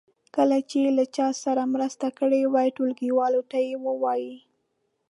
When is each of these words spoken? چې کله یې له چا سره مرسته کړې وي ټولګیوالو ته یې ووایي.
چې 0.25 0.31
کله 0.35 0.55
یې 0.71 0.89
له 0.97 1.05
چا 1.15 1.27
سره 1.43 1.71
مرسته 1.73 2.07
کړې 2.19 2.41
وي 2.53 2.67
ټولګیوالو 2.75 3.41
ته 3.51 3.57
یې 3.67 3.75
ووایي. 3.85 4.35